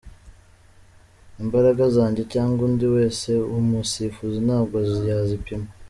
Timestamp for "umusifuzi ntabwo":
3.57-4.75